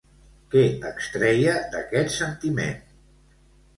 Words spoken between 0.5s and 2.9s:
Què extreia d'aquest sentiment?